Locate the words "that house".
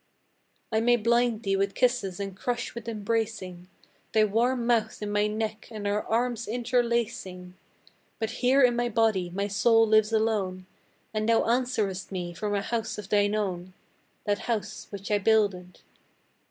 14.23-14.87